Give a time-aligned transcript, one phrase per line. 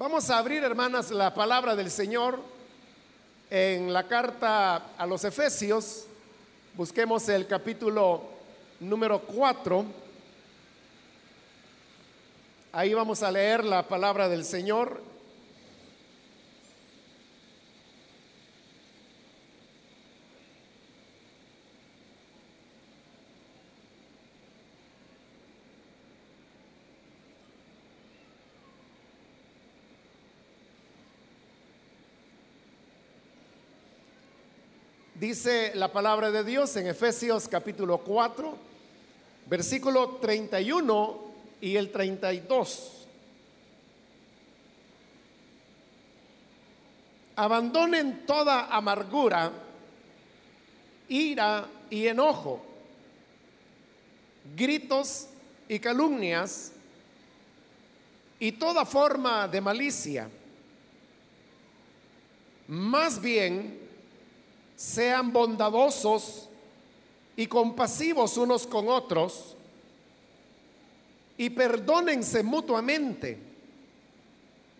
[0.00, 2.40] Vamos a abrir, hermanas, la palabra del Señor
[3.50, 6.06] en la carta a los Efesios.
[6.74, 8.22] Busquemos el capítulo
[8.80, 9.84] número 4.
[12.72, 15.02] Ahí vamos a leer la palabra del Señor.
[35.20, 38.56] Dice la palabra de Dios en Efesios capítulo 4,
[39.50, 41.20] versículo 31
[41.60, 43.06] y el 32.
[47.36, 49.52] Abandonen toda amargura,
[51.10, 52.64] ira y enojo,
[54.56, 55.26] gritos
[55.68, 56.72] y calumnias
[58.38, 60.30] y toda forma de malicia.
[62.68, 63.89] Más bien,
[64.80, 66.48] sean bondadosos
[67.36, 69.54] y compasivos unos con otros
[71.36, 73.36] y perdónense mutuamente,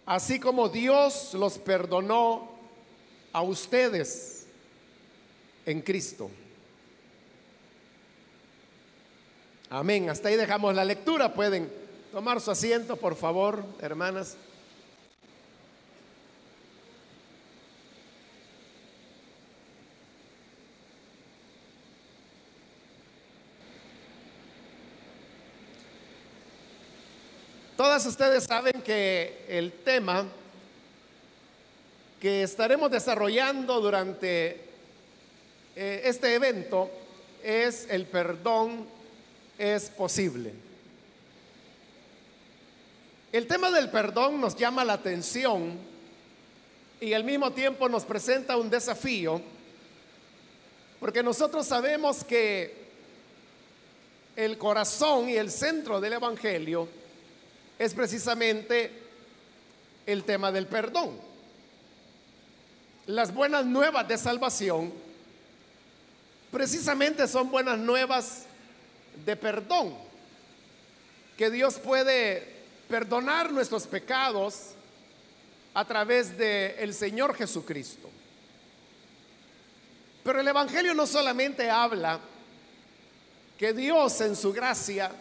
[0.06, 2.48] así como Dios los perdonó
[3.30, 4.46] a ustedes
[5.66, 6.30] en Cristo.
[9.68, 10.08] Amén.
[10.08, 11.34] Hasta ahí dejamos la lectura.
[11.34, 11.70] Pueden
[12.10, 14.38] tomar su asiento, por favor, hermanas.
[27.81, 30.27] Todas ustedes saben que el tema
[32.20, 34.61] que estaremos desarrollando durante
[35.75, 36.91] eh, este evento
[37.42, 38.86] es el perdón
[39.56, 40.53] es posible.
[43.33, 45.78] El tema del perdón nos llama la atención
[47.01, 49.41] y al mismo tiempo nos presenta un desafío,
[51.01, 52.74] porque nosotros sabemos que
[54.36, 56.99] el corazón y el centro del Evangelio
[57.80, 58.92] es precisamente
[60.05, 61.18] el tema del perdón.
[63.07, 64.92] Las buenas nuevas de salvación
[66.51, 68.45] precisamente son buenas nuevas
[69.24, 69.95] de perdón,
[71.39, 74.73] que Dios puede perdonar nuestros pecados
[75.73, 78.11] a través de el Señor Jesucristo.
[80.23, 82.20] Pero el evangelio no solamente habla
[83.57, 85.13] que Dios en su gracia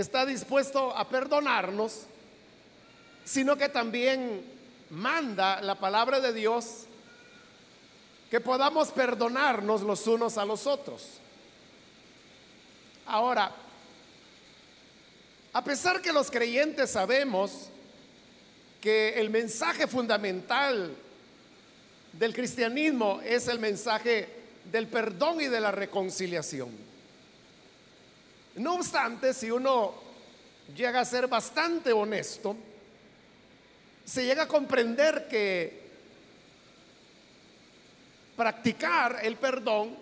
[0.00, 2.02] está dispuesto a perdonarnos,
[3.24, 4.44] sino que también
[4.90, 6.84] manda la palabra de Dios
[8.30, 11.02] que podamos perdonarnos los unos a los otros.
[13.06, 13.52] Ahora,
[15.52, 17.70] a pesar que los creyentes sabemos
[18.80, 20.94] que el mensaje fundamental
[22.12, 24.28] del cristianismo es el mensaje
[24.70, 26.95] del perdón y de la reconciliación.
[28.56, 29.94] No obstante, si uno
[30.74, 32.56] llega a ser bastante honesto,
[34.04, 35.86] se llega a comprender que
[38.34, 39.96] practicar el perdón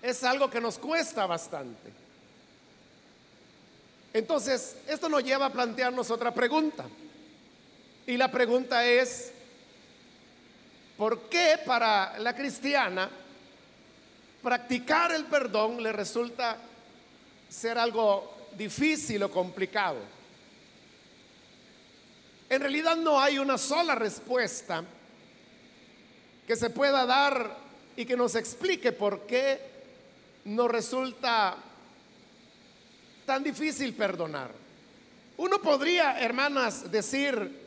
[0.00, 1.90] es algo que nos cuesta bastante.
[4.12, 6.84] Entonces, esto nos lleva a plantearnos otra pregunta.
[8.06, 9.32] Y la pregunta es,
[10.96, 13.10] ¿por qué para la cristiana
[14.40, 16.56] practicar el perdón le resulta
[17.48, 19.98] ser algo difícil o complicado.
[22.48, 24.84] En realidad no hay una sola respuesta
[26.46, 27.56] que se pueda dar
[27.96, 29.60] y que nos explique por qué
[30.44, 31.56] nos resulta
[33.24, 34.52] tan difícil perdonar.
[35.38, 37.66] Uno podría, hermanas, decir,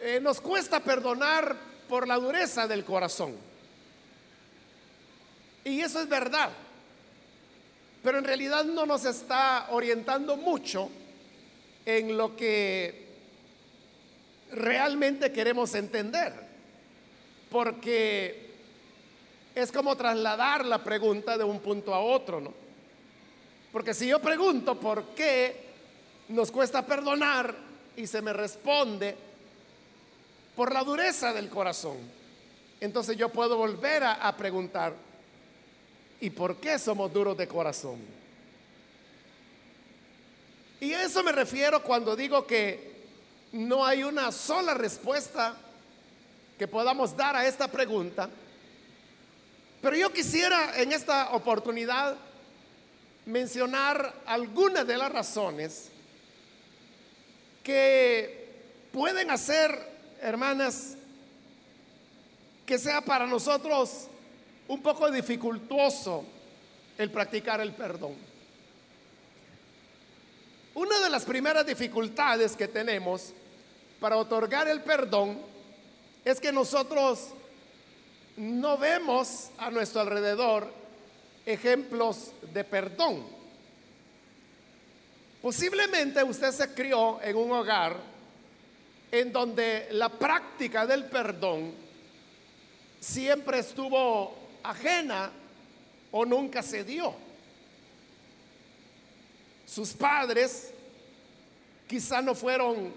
[0.00, 1.56] eh, nos cuesta perdonar
[1.88, 3.36] por la dureza del corazón.
[5.64, 6.50] Y eso es verdad
[8.02, 10.90] pero en realidad no nos está orientando mucho
[11.84, 13.08] en lo que
[14.52, 16.32] realmente queremos entender,
[17.50, 18.50] porque
[19.54, 22.54] es como trasladar la pregunta de un punto a otro, ¿no?
[23.72, 25.68] Porque si yo pregunto por qué
[26.28, 27.54] nos cuesta perdonar
[27.96, 29.16] y se me responde
[30.56, 31.98] por la dureza del corazón,
[32.80, 34.94] entonces yo puedo volver a, preguntar,
[36.20, 37.98] ¿Y por qué somos duros de corazón?
[40.80, 42.90] Y a eso me refiero cuando digo que
[43.52, 45.56] no hay una sola respuesta
[46.58, 48.28] que podamos dar a esta pregunta.
[49.80, 52.16] Pero yo quisiera en esta oportunidad
[53.24, 55.88] mencionar algunas de las razones
[57.62, 59.70] que pueden hacer,
[60.20, 60.96] hermanas,
[62.66, 64.09] que sea para nosotros
[64.70, 66.24] un poco dificultoso
[66.96, 68.14] el practicar el perdón.
[70.74, 73.32] Una de las primeras dificultades que tenemos
[73.98, 75.40] para otorgar el perdón
[76.24, 77.30] es que nosotros
[78.36, 80.72] no vemos a nuestro alrededor
[81.44, 83.26] ejemplos de perdón.
[85.42, 87.96] Posiblemente usted se crió en un hogar
[89.10, 91.72] en donde la práctica del perdón
[93.00, 95.30] siempre estuvo ajena
[96.10, 97.14] o nunca se dio.
[99.66, 100.72] Sus padres
[101.86, 102.92] quizá no fueron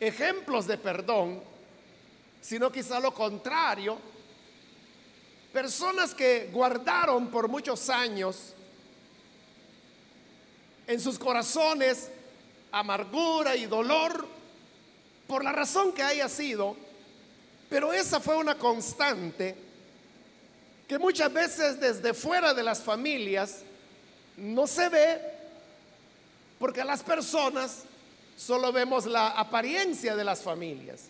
[0.00, 1.40] ejemplos de perdón,
[2.40, 3.98] sino quizá lo contrario.
[5.52, 8.52] Personas que guardaron por muchos años
[10.86, 12.10] en sus corazones
[12.72, 14.26] amargura y dolor
[15.26, 16.76] por la razón que haya sido,
[17.68, 19.65] pero esa fue una constante
[20.86, 23.62] que muchas veces desde fuera de las familias
[24.36, 25.20] no se ve
[26.58, 27.82] porque las personas
[28.36, 31.04] solo vemos la apariencia de las familias.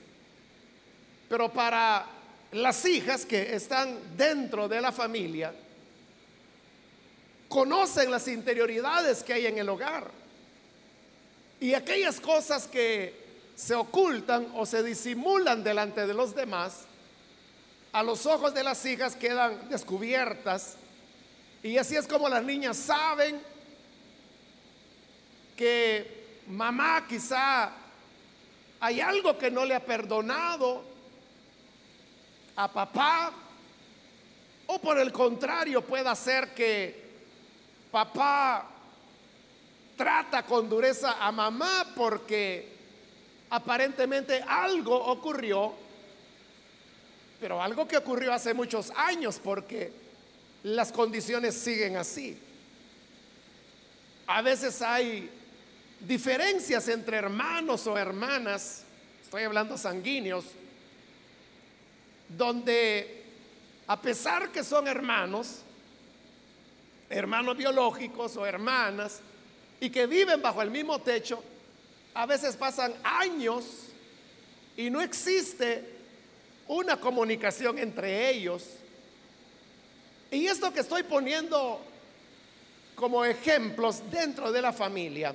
[1.28, 2.06] Pero para
[2.52, 5.52] las hijas que están dentro de la familia,
[7.48, 10.10] conocen las interioridades que hay en el hogar.
[11.60, 16.85] Y aquellas cosas que se ocultan o se disimulan delante de los demás,
[17.96, 20.76] a los ojos de las hijas quedan descubiertas.
[21.62, 23.40] Y así es como las niñas saben
[25.56, 27.72] que mamá quizá
[28.80, 30.84] hay algo que no le ha perdonado
[32.56, 33.32] a papá,
[34.66, 37.02] o por el contrario puede ser que
[37.90, 38.68] papá
[39.96, 42.76] trata con dureza a mamá porque
[43.48, 45.85] aparentemente algo ocurrió,
[47.40, 49.92] pero algo que ocurrió hace muchos años porque
[50.62, 52.38] las condiciones siguen así.
[54.26, 55.30] A veces hay
[56.00, 58.82] diferencias entre hermanos o hermanas,
[59.22, 60.44] estoy hablando sanguíneos,
[62.28, 63.24] donde
[63.86, 65.60] a pesar que son hermanos,
[67.08, 69.20] hermanos biológicos o hermanas,
[69.78, 71.42] y que viven bajo el mismo techo,
[72.14, 73.88] a veces pasan años
[74.76, 75.95] y no existe
[76.68, 78.64] una comunicación entre ellos.
[80.30, 81.80] Y esto que estoy poniendo
[82.94, 85.34] como ejemplos dentro de la familia,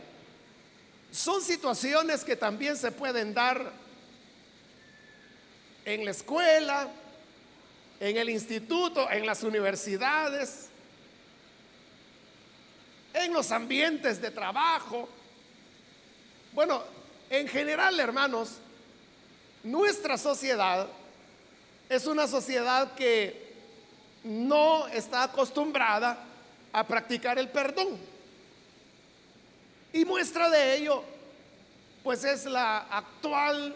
[1.11, 3.71] son situaciones que también se pueden dar
[5.85, 6.87] en la escuela,
[7.99, 10.69] en el instituto, en las universidades,
[13.13, 15.07] en los ambientes de trabajo.
[16.53, 16.83] Bueno,
[17.29, 18.57] en general, hermanos,
[19.63, 20.87] nuestra sociedad
[21.91, 23.51] es una sociedad que
[24.23, 26.17] no está acostumbrada
[26.71, 27.97] a practicar el perdón.
[29.91, 31.03] Y muestra de ello,
[32.01, 33.75] pues es la actual,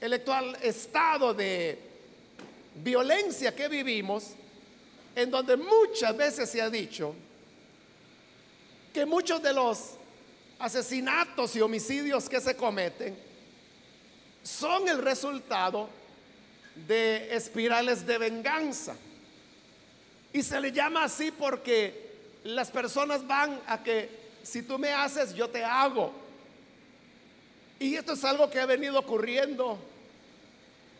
[0.00, 1.78] el actual estado de
[2.82, 4.32] violencia que vivimos,
[5.14, 7.14] en donde muchas veces se ha dicho
[8.92, 9.90] que muchos de los
[10.58, 13.27] asesinatos y homicidios que se cometen
[14.48, 15.90] son el resultado
[16.74, 18.96] de espirales de venganza.
[20.32, 22.08] Y se le llama así porque
[22.44, 24.08] las personas van a que
[24.42, 26.12] si tú me haces, yo te hago.
[27.78, 29.78] Y esto es algo que ha venido ocurriendo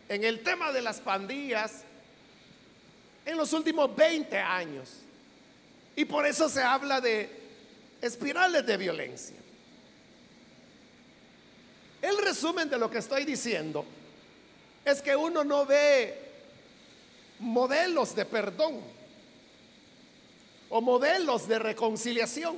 [0.07, 1.83] en el tema de las pandillas
[3.25, 4.91] en los últimos 20 años.
[5.95, 7.29] Y por eso se habla de
[8.01, 9.35] espirales de violencia.
[12.01, 13.85] El resumen de lo que estoy diciendo
[14.85, 16.17] es que uno no ve
[17.39, 18.81] modelos de perdón
[20.69, 22.57] o modelos de reconciliación.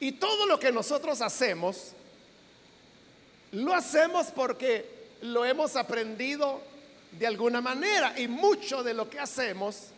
[0.00, 1.92] Y todo lo que nosotros hacemos,
[3.52, 6.62] lo hacemos porque lo hemos aprendido
[7.12, 9.88] de alguna manera y mucho de lo que hacemos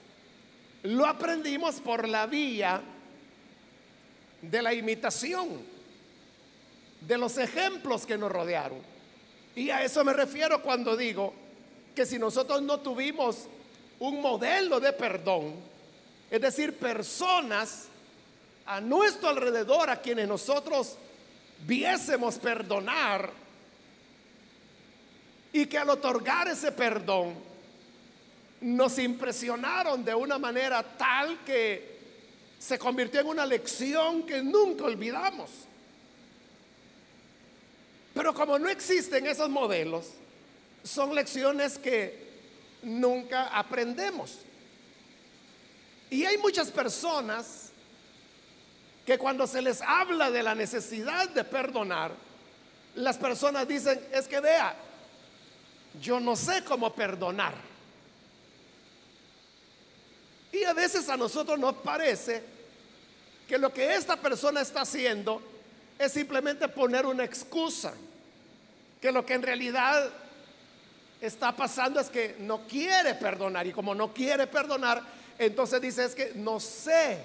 [0.83, 2.81] lo aprendimos por la vía
[4.41, 5.61] de la imitación,
[7.07, 8.79] de los ejemplos que nos rodearon.
[9.55, 11.35] Y a eso me refiero cuando digo
[11.95, 13.47] que si nosotros no tuvimos
[13.99, 15.55] un modelo de perdón,
[16.31, 17.89] es decir, personas
[18.65, 20.97] a nuestro alrededor a quienes nosotros
[21.67, 23.31] viésemos perdonar
[25.53, 27.35] y que al otorgar ese perdón
[28.63, 31.93] nos impresionaron de una manera tal que
[32.59, 35.51] se convirtió en una lección que nunca olvidamos.
[38.15, 40.11] Pero como no existen esos modelos,
[40.83, 42.31] son lecciones que
[42.83, 44.39] nunca aprendemos.
[46.11, 47.71] Y hay muchas personas
[49.07, 52.13] que cuando se les habla de la necesidad de perdonar,
[52.95, 54.77] las personas dicen, es que vea,
[56.01, 57.55] yo no sé cómo perdonar.
[60.53, 62.43] Y a veces a nosotros nos parece
[63.49, 65.43] que lo que esta persona está haciendo
[66.05, 67.93] es simplemente poner una excusa,
[69.01, 70.11] que lo que en realidad
[71.21, 75.03] está pasando es que no quiere perdonar y como no quiere perdonar,
[75.39, 77.19] entonces dice es que no sé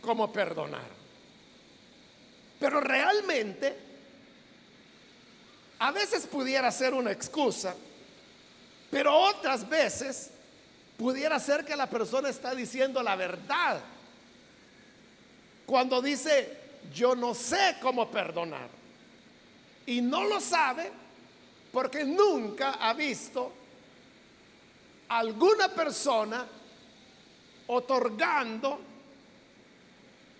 [0.00, 1.04] cómo perdonar.
[2.60, 3.76] Pero realmente,
[5.80, 7.74] a veces pudiera ser una excusa,
[8.90, 10.30] pero otras veces
[10.96, 13.80] pudiera ser que la persona está diciendo la verdad.
[15.66, 18.68] Cuando dice, yo no sé cómo perdonar.
[19.86, 20.90] Y no lo sabe
[21.72, 23.52] porque nunca ha visto
[25.08, 26.46] alguna persona
[27.66, 28.80] otorgando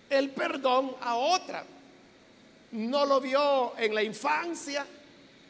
[0.09, 1.65] el perdón a otra.
[2.71, 4.85] No lo vio en la infancia,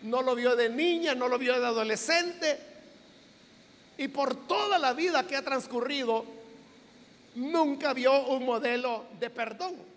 [0.04, 2.60] no lo vio de niña, no lo vio de adolescente.
[3.98, 6.26] Y por toda la vida que ha transcurrido,
[7.36, 9.95] nunca vio un modelo de perdón.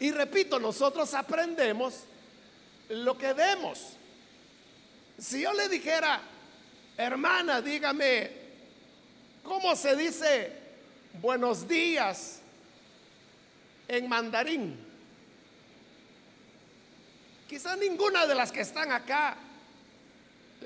[0.00, 2.04] Y repito, nosotros aprendemos
[2.88, 3.96] lo que vemos.
[5.18, 6.22] Si yo le dijera,
[6.96, 8.30] hermana, dígame,
[9.44, 10.52] ¿cómo se dice
[11.20, 12.40] buenos días
[13.88, 14.86] en mandarín?
[17.46, 19.36] Quizá ninguna de las que están acá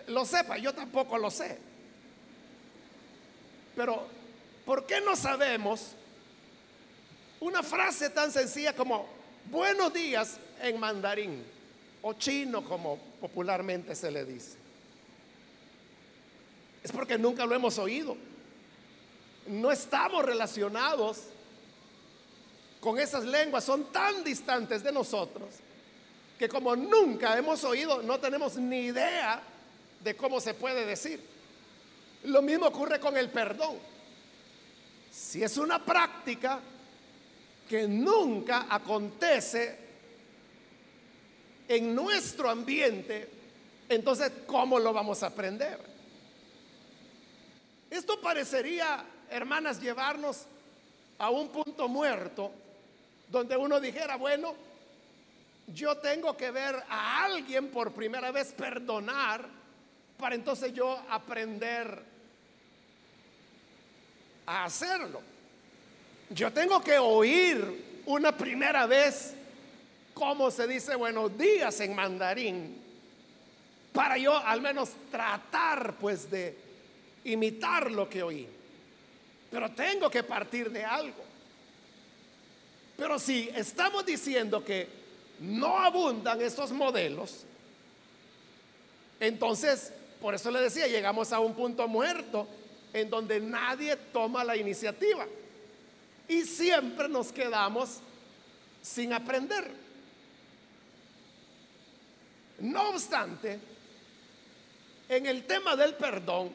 [0.06, 1.58] lo sepa, yo tampoco lo sé.
[3.74, 4.06] Pero,
[4.64, 5.96] ¿por qué no sabemos
[7.40, 9.13] una frase tan sencilla como
[9.50, 11.44] buenos días en mandarín
[12.02, 14.56] o chino como popularmente se le dice?
[16.82, 18.16] Es porque nunca lo hemos oído.
[19.46, 21.22] No estamos relacionados
[22.80, 25.48] con esas lenguas, son tan distantes de nosotros
[26.38, 29.42] que como nunca hemos oído, no tenemos ni idea
[30.00, 31.20] de cómo se puede decir.
[32.24, 33.78] Lo mismo ocurre con el perdón.
[35.12, 36.60] Si es una práctica
[37.68, 39.78] que nunca acontece
[41.68, 43.28] en nuestro ambiente,
[43.88, 45.78] entonces, ¿cómo lo vamos a aprender?
[47.90, 50.46] Esto parecería, hermanas, llevarnos
[51.18, 52.50] a un punto muerto
[53.28, 54.54] donde uno dijera, bueno,
[55.68, 59.46] yo tengo que ver a alguien por primera vez perdonar
[60.18, 62.02] para entonces yo aprender
[64.46, 65.33] a hacerlo.
[66.34, 69.34] Yo tengo que oír una primera vez
[70.12, 72.76] cómo se dice buenos días en mandarín
[73.92, 76.56] para yo al menos tratar pues de
[77.22, 78.48] imitar lo que oí.
[79.48, 81.22] Pero tengo que partir de algo.
[82.96, 84.88] Pero si estamos diciendo que
[85.38, 87.44] no abundan estos modelos,
[89.20, 92.48] entonces, por eso le decía, llegamos a un punto muerto
[92.92, 95.28] en donde nadie toma la iniciativa
[96.28, 97.98] y siempre nos quedamos
[98.82, 99.70] sin aprender.
[102.60, 103.58] No obstante,
[105.08, 106.50] en el tema del perdón,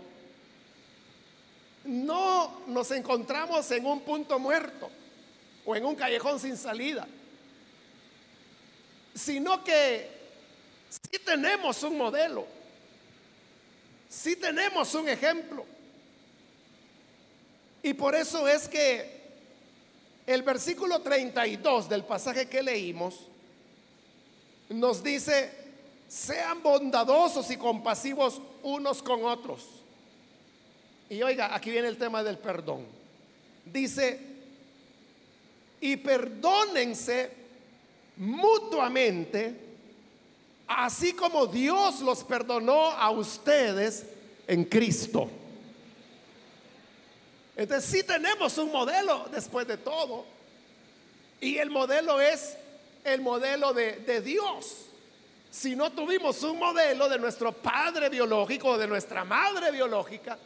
[1.85, 4.89] no nos encontramos en un punto muerto
[5.65, 7.07] o en un callejón sin salida
[9.19, 10.09] sino que
[10.89, 12.47] si tenemos un modelo,
[14.09, 15.65] si tenemos un ejemplo.
[17.83, 19.18] Y por eso es que
[20.29, 23.15] el versículo 32 del pasaje que leímos
[24.69, 25.49] nos dice,
[26.07, 29.65] sean bondadosos y compasivos unos con otros.
[31.09, 32.85] Y oiga, aquí viene el tema del perdón.
[33.65, 34.19] Dice,
[35.81, 37.31] y perdónense
[38.17, 39.59] mutuamente,
[40.67, 44.05] así como Dios los perdonó a ustedes
[44.45, 45.27] en Cristo.
[47.59, 50.25] Entonces sí tenemos un modelo después de todo.
[51.41, 52.55] Y el modelo es
[53.03, 54.85] el modelo de, de Dios.
[55.51, 60.39] Si no tuvimos un modelo de nuestro padre biológico o de nuestra madre biológica,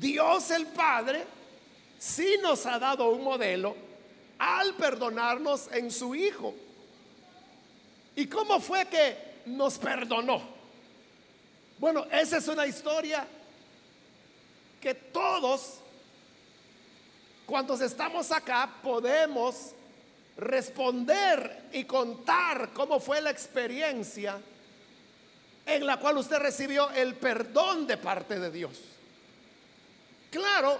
[0.00, 1.24] Dios el Padre
[1.96, 3.76] sí nos ha dado un modelo
[4.36, 6.56] al perdonarnos en su Hijo.
[8.16, 9.16] ¿Y cómo fue que
[9.46, 10.42] nos perdonó?
[11.78, 13.24] Bueno, esa es una historia
[14.84, 15.78] que todos
[17.46, 19.70] cuando estamos acá podemos
[20.36, 24.38] responder y contar cómo fue la experiencia
[25.64, 28.78] en la cual usted recibió el perdón de parte de Dios.
[30.30, 30.78] Claro,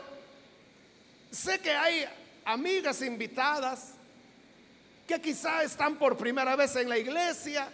[1.30, 2.04] sé que hay
[2.44, 3.92] amigas invitadas
[5.08, 7.70] que quizá están por primera vez en la iglesia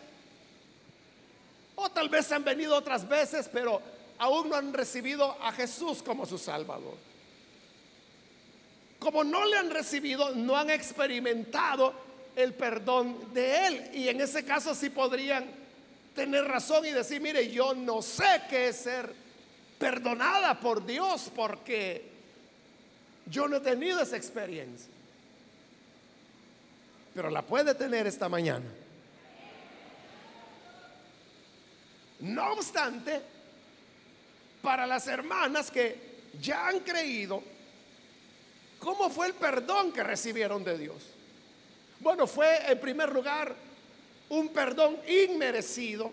[1.74, 3.82] o tal vez han venido otras veces, pero
[4.20, 6.96] aún no han recibido a Jesús como su Salvador.
[8.98, 11.94] Como no le han recibido, no han experimentado
[12.36, 13.90] el perdón de Él.
[13.94, 15.46] Y en ese caso sí podrían
[16.14, 19.10] tener razón y decir, mire, yo no sé qué es ser
[19.78, 22.04] perdonada por Dios porque
[23.24, 24.92] yo no he tenido esa experiencia.
[27.14, 28.66] Pero la puede tener esta mañana.
[32.20, 33.22] No obstante,
[34.62, 37.42] para las hermanas que ya han creído,
[38.78, 41.02] ¿cómo fue el perdón que recibieron de Dios?
[42.00, 43.54] Bueno, fue en primer lugar
[44.30, 46.12] un perdón inmerecido.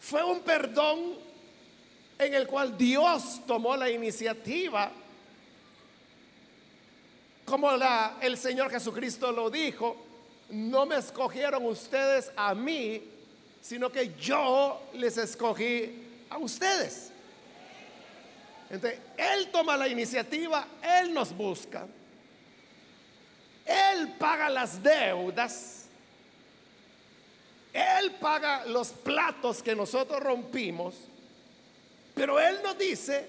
[0.00, 1.14] Fue un perdón
[2.18, 4.92] en el cual Dios tomó la iniciativa,
[7.44, 7.70] como
[8.20, 9.96] el Señor Jesucristo lo dijo,
[10.50, 13.02] no me escogieron ustedes a mí,
[13.60, 16.02] sino que yo les escogí
[16.34, 17.10] a ustedes.
[18.68, 21.86] Entonces, Él toma la iniciativa, Él nos busca,
[23.66, 25.84] Él paga las deudas
[27.74, 30.94] él paga los platos que nosotros rompimos,
[32.14, 33.28] pero Él nos dice,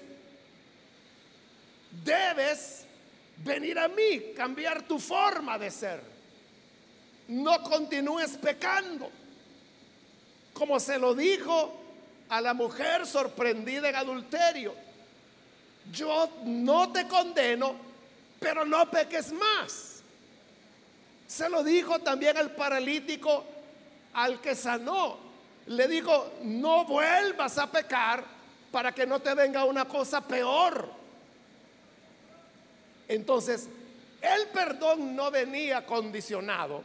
[2.04, 2.84] debes
[3.38, 6.00] venir a mí, cambiar tu forma de ser.
[7.26, 9.10] No continúes pecando.
[10.52, 11.80] Como se lo dijo
[12.28, 14.74] a la mujer sorprendida en adulterio.
[15.92, 17.76] Yo no te condeno,
[18.40, 20.02] pero no peques más.
[21.26, 23.44] Se lo dijo también al paralítico
[24.14, 25.18] al que sanó,
[25.66, 28.24] le dijo, no vuelvas a pecar
[28.70, 30.88] para que no te venga una cosa peor.
[33.08, 33.68] Entonces,
[34.20, 36.82] el perdón no venía condicionado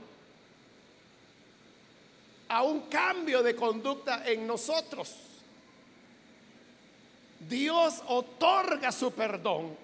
[2.50, 5.16] a un cambio de conducta en nosotros.
[7.52, 9.76] Dios otorga su perdón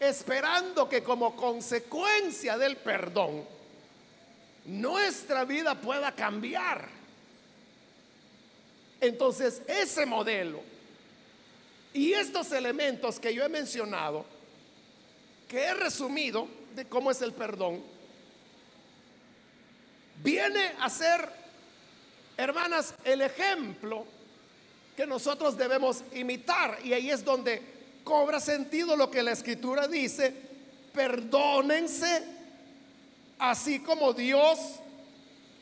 [0.00, 3.44] esperando que como consecuencia del perdón,
[4.64, 6.88] nuestra vida pueda cambiar.
[9.00, 10.60] Entonces, ese modelo
[11.92, 14.24] y estos elementos que yo he mencionado,
[15.48, 17.80] que he resumido de cómo es el perdón,
[20.22, 21.28] viene a ser,
[22.36, 24.06] hermanas, el ejemplo
[25.00, 26.78] que nosotros debemos imitar.
[26.84, 27.62] Y ahí es donde
[28.04, 30.30] cobra sentido lo que la escritura dice,
[30.92, 32.22] perdónense
[33.38, 34.58] así como Dios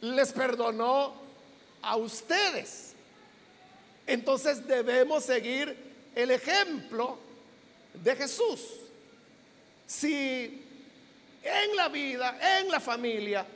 [0.00, 1.14] les perdonó
[1.82, 2.94] a ustedes.
[4.08, 5.76] Entonces debemos seguir
[6.16, 7.16] el ejemplo
[7.94, 8.60] de Jesús.
[9.86, 10.66] Si
[11.44, 13.46] en la vida, en la familia,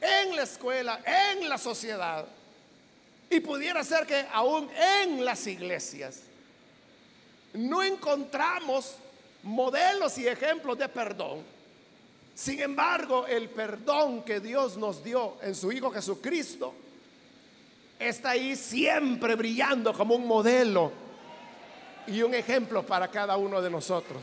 [0.00, 2.26] en la escuela, en la sociedad,
[3.30, 4.68] y pudiera ser que aún
[5.02, 6.20] en las iglesias,
[7.52, 8.96] no encontramos
[9.42, 11.44] modelos y ejemplos de perdón,
[12.38, 16.72] sin embargo, el perdón que Dios nos dio en su Hijo Jesucristo
[17.98, 20.92] está ahí siempre brillando como un modelo
[22.06, 24.22] y un ejemplo para cada uno de nosotros.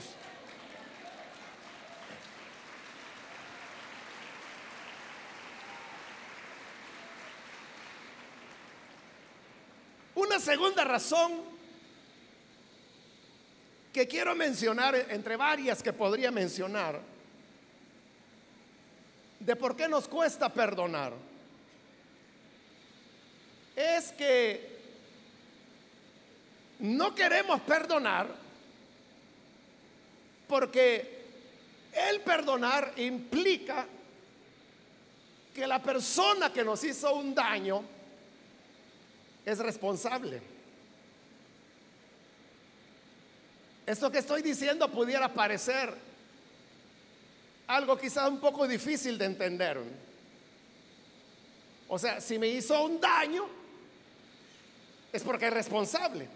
[10.16, 11.42] Una segunda razón
[13.92, 17.02] que quiero mencionar, entre varias que podría mencionar,
[19.40, 21.14] de por qué nos cuesta perdonar
[23.76, 24.76] es que
[26.80, 28.28] no queremos perdonar
[30.48, 31.26] porque
[31.92, 33.86] el perdonar implica
[35.54, 37.95] que la persona que nos hizo un daño
[39.46, 40.42] es responsable.
[43.86, 45.94] Esto que estoy diciendo pudiera parecer
[47.68, 49.80] algo quizás un poco difícil de entender.
[51.88, 53.46] O sea, si me hizo un daño,
[55.14, 56.28] es porque es responsable.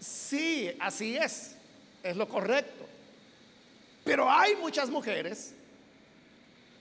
[0.00, 1.54] Sí, así es,
[2.02, 2.84] es lo correcto.
[4.04, 5.52] Pero hay muchas mujeres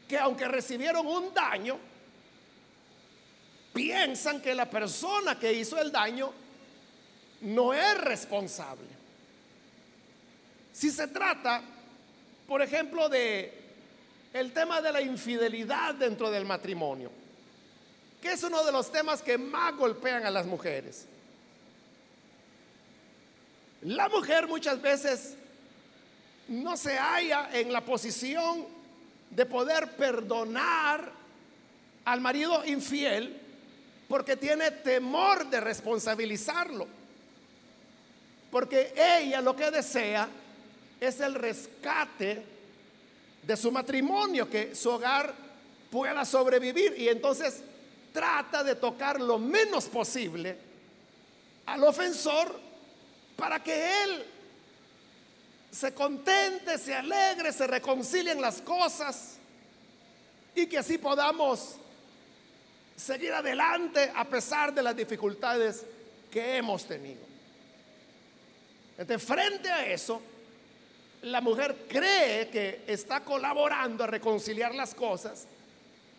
[0.08, 1.78] que aunque recibieron un daño,
[3.76, 6.32] piensan que la persona que hizo el daño
[7.42, 8.88] no es responsable.
[10.72, 11.62] Si se trata,
[12.48, 13.54] por ejemplo, de
[14.34, 17.12] el tema de la infidelidad dentro del matrimonio,
[18.22, 21.06] que es uno de los temas que más golpean a las mujeres.
[23.82, 25.36] La mujer muchas veces
[26.48, 28.66] no se halla en la posición
[29.30, 31.12] de poder perdonar
[32.06, 33.42] al marido infiel
[34.08, 36.88] porque tiene temor de responsabilizarlo.
[38.52, 40.28] Porque ella lo que desea
[41.00, 42.44] es el rescate
[43.42, 45.34] de su matrimonio, que su hogar
[45.90, 46.96] pueda sobrevivir.
[46.98, 47.62] Y entonces
[48.14, 50.58] trata de tocar lo menos posible
[51.66, 52.60] al ofensor
[53.36, 54.26] para que él
[55.72, 59.36] se contente, se alegre, se reconcilien las cosas
[60.56, 61.76] y que así podamos
[62.96, 65.86] seguir adelante a pesar de las dificultades
[66.32, 67.22] que hemos tenido.
[68.98, 70.22] Entonces, frente a eso,
[71.24, 75.48] la mujer cree que está colaborando a reconciliar las cosas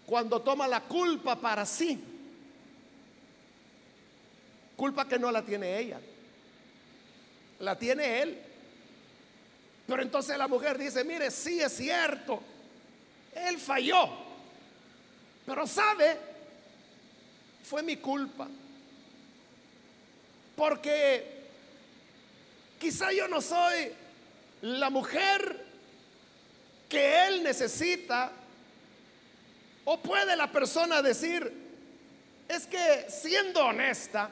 [0.04, 2.02] cuando toma la culpa para sí.
[4.76, 5.98] Culpa que no la tiene ella,
[7.60, 8.38] la tiene él.
[9.86, 12.42] Pero entonces la mujer dice, mire, sí es cierto,
[13.34, 14.08] él falló,
[15.46, 16.18] pero sabe,
[17.68, 18.46] fue mi culpa.
[20.54, 21.46] Porque
[22.78, 23.92] quizá yo no soy
[24.62, 25.64] la mujer
[26.88, 28.30] que él necesita,
[29.84, 31.52] o puede la persona decir,
[32.48, 34.30] es que siendo honesta,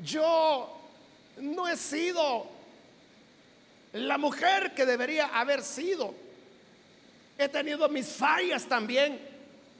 [0.00, 0.80] yo
[1.38, 2.46] no he sido
[3.92, 6.14] la mujer que debería haber sido.
[7.36, 9.37] He tenido mis fallas también.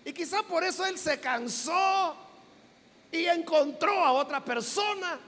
[0.08, 2.16] Y quizá por eso él se cansó
[3.12, 5.18] y encontró a otra persona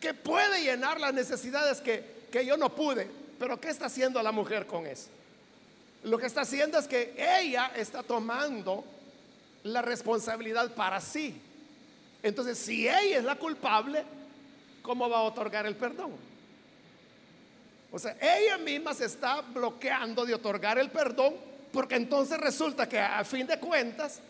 [0.00, 3.10] que puede llenar las necesidades que, que yo no pude.
[3.40, 5.08] Pero ¿qué está haciendo la mujer con eso?
[6.04, 8.84] Lo que está haciendo es que ella está tomando
[9.64, 11.34] la responsabilidad para sí.
[12.22, 14.04] Entonces, si ella es la culpable,
[14.80, 16.12] ¿cómo va a otorgar el perdón?
[17.90, 22.98] O sea, ella misma se está bloqueando de otorgar el perdón porque entonces resulta que
[22.98, 24.20] a fin de cuentas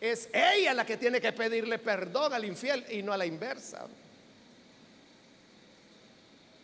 [0.00, 3.86] es ella la que tiene que pedirle perdón al infiel y no a la inversa.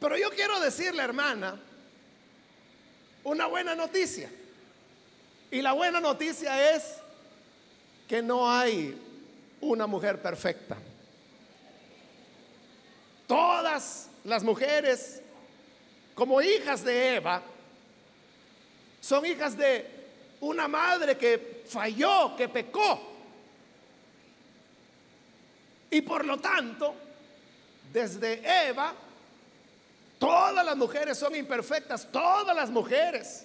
[0.00, 1.58] Pero yo quiero decirle, hermana,
[3.24, 4.30] una buena noticia.
[5.50, 6.96] Y la buena noticia es
[8.08, 8.96] que no hay
[9.60, 10.76] una mujer perfecta.
[13.26, 15.20] Todas las mujeres,
[16.14, 17.42] como hijas de Eva,
[19.06, 19.86] son hijas de
[20.40, 23.14] una madre que falló, que pecó.
[25.90, 26.94] Y por lo tanto,
[27.92, 28.94] desde Eva
[30.18, 33.44] Todas las mujeres son imperfectas, todas las mujeres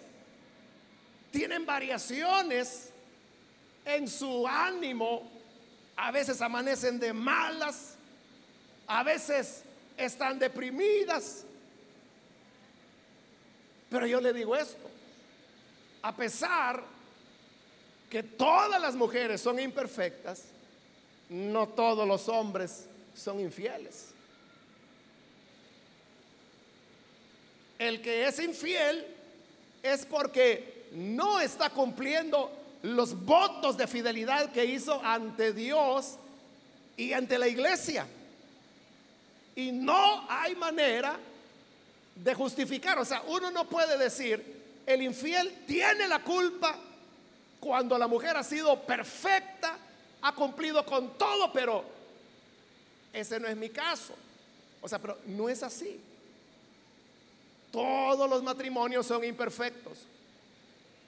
[1.31, 2.89] tienen variaciones
[3.83, 5.29] en su ánimo,
[5.97, 7.95] a veces amanecen de malas,
[8.87, 9.63] a veces
[9.97, 11.43] están deprimidas.
[13.89, 14.89] Pero yo le digo esto,
[16.01, 16.83] a pesar
[18.09, 20.43] que todas las mujeres son imperfectas,
[21.29, 22.85] no todos los hombres
[23.15, 24.11] son infieles.
[27.81, 29.03] el que es infiel
[29.81, 32.51] es porque no está cumpliendo
[32.83, 36.17] los votos de fidelidad que hizo ante Dios
[36.95, 38.05] y ante la iglesia.
[39.55, 41.17] Y no hay manera
[42.13, 42.99] de justificar.
[42.99, 46.77] O sea, uno no puede decir, el infiel tiene la culpa
[47.59, 49.77] cuando la mujer ha sido perfecta,
[50.21, 51.85] ha cumplido con todo, pero
[53.13, 54.15] ese no es mi caso.
[54.81, 55.99] O sea, pero no es así.
[57.71, 59.99] Todos los matrimonios son imperfectos.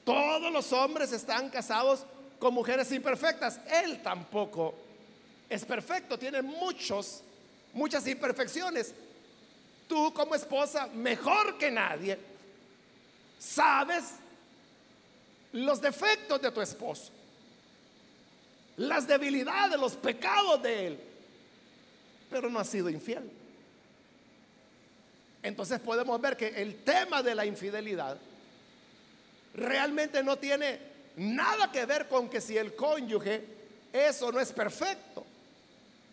[0.06, 2.06] Todos los hombres están casados
[2.40, 3.60] con mujeres imperfectas.
[3.84, 4.76] Él tampoco
[5.50, 7.22] es perfecto, tiene muchos,
[7.74, 8.94] muchas imperfecciones.
[9.88, 12.18] Tú como esposa, mejor que nadie,
[13.44, 14.06] sabes
[15.52, 17.12] los defectos de tu esposo,
[18.78, 21.00] las debilidades, los pecados de él,
[22.30, 23.30] pero no ha sido infiel.
[25.44, 28.18] Entonces podemos ver que el tema de la infidelidad
[29.54, 30.80] realmente no tiene
[31.18, 33.44] nada que ver con que si el cónyuge
[33.92, 35.26] eso no es perfecto.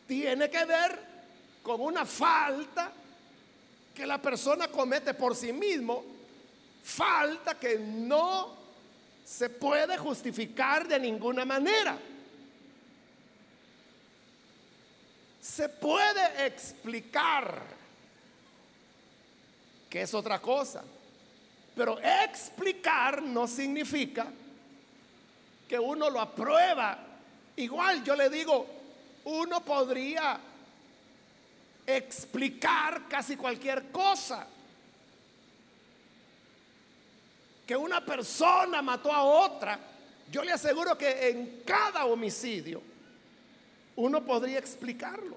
[0.07, 0.99] Tiene que ver
[1.63, 2.93] con una falta
[3.95, 6.05] que la persona comete por sí mismo,
[6.83, 8.57] falta que no
[9.25, 11.97] se puede justificar de ninguna manera.
[15.41, 17.63] Se puede explicar
[19.89, 20.83] que es otra cosa.
[21.75, 24.27] Pero explicar no significa
[25.69, 26.99] que uno lo aprueba.
[27.57, 28.67] Igual yo le digo,
[29.25, 30.39] uno podría
[31.87, 34.47] explicar casi cualquier cosa.
[37.71, 39.79] Que una persona mató a otra,
[40.29, 42.83] yo le aseguro que en cada homicidio
[43.95, 45.37] uno podría explicarlo.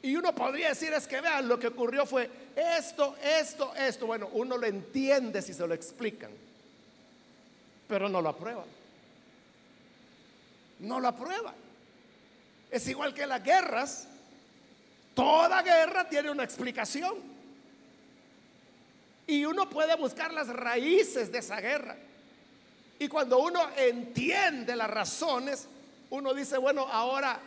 [0.00, 4.06] Y uno podría decir, es que vean, lo que ocurrió fue esto, esto, esto.
[4.06, 6.30] Bueno, uno lo entiende si se lo explican,
[7.86, 8.64] pero no lo aprueba.
[10.78, 11.52] No lo aprueba.
[12.70, 14.08] Es igual que las guerras.
[15.14, 17.33] Toda guerra tiene una explicación.
[19.26, 21.96] Y uno puede buscar las raíces de esa guerra.
[22.98, 25.66] Y cuando uno entiende las razones,
[26.10, 27.40] uno dice, bueno, ahora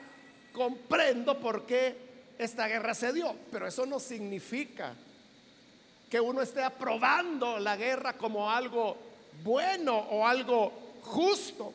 [0.54, 1.96] comprendo por qué
[2.38, 3.36] esta guerra se dio.
[3.52, 4.94] Pero eso no significa
[6.10, 8.98] que uno esté aprobando la guerra como algo
[9.44, 10.72] bueno o algo
[11.04, 11.74] justo.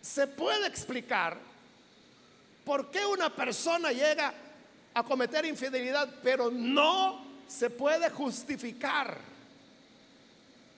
[0.00, 1.38] Se puede explicar
[2.64, 4.34] por qué una persona llega
[4.94, 9.18] a cometer infidelidad, pero no se puede justificar.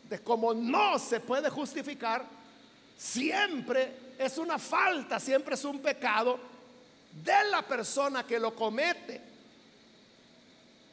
[0.09, 2.25] De como no se puede justificar,
[2.97, 6.39] siempre es una falta, siempre es un pecado
[7.25, 9.21] de la persona que lo comete.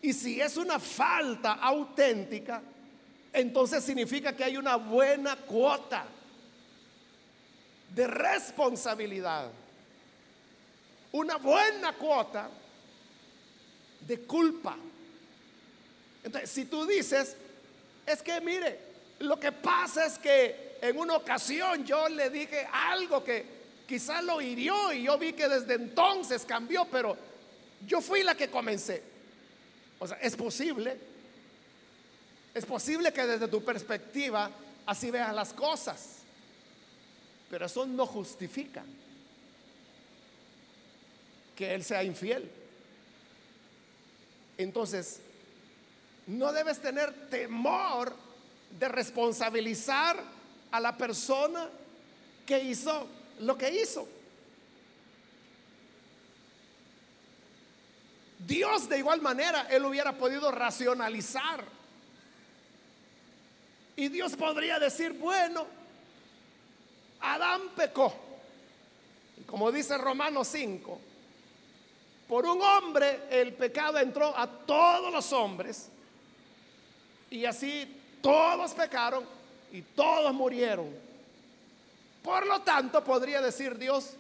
[0.02, 2.62] Y si es una falta auténtica,
[3.34, 6.06] entonces significa que hay una buena cuota
[7.94, 9.50] de responsabilidad,
[11.12, 12.50] una buena cuota
[14.08, 14.78] de culpa.
[16.24, 17.36] Entonces, si tú dices,
[18.06, 18.80] es que mire,
[19.20, 23.46] lo que pasa es que en una ocasión yo le dije algo que
[23.88, 27.18] quizás lo hirió y yo vi que desde entonces cambió, pero
[27.86, 29.04] yo fui la que comencé.
[30.00, 30.98] O sea, es posible.
[32.54, 34.50] Es posible que desde tu perspectiva
[34.86, 36.18] así veas las cosas.
[37.50, 38.84] Pero eso no justifica
[41.56, 42.50] que él sea infiel.
[44.62, 45.20] Entonces,
[46.28, 48.16] no debes tener temor
[48.80, 50.18] de responsabilizar
[50.72, 51.70] a la persona
[52.46, 53.08] que hizo
[53.40, 54.08] lo que hizo.
[58.40, 61.64] Dios de igual manera, Él hubiera podido racionalizar.
[63.96, 65.68] Y Dios podría decir, bueno,
[67.20, 68.14] Adán pecó.
[69.40, 71.00] Y como dice Romanos 5,
[72.32, 75.90] por un hombre el pecado entró a todos los hombres.
[77.30, 79.26] Y así todos pecaron
[79.70, 80.96] y todos murieron.
[82.24, 84.12] Por lo tanto, podría decir Dios,